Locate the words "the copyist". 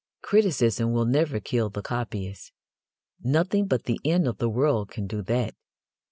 1.69-2.53